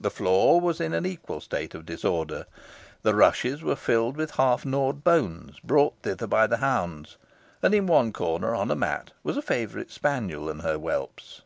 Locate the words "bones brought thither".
5.02-6.28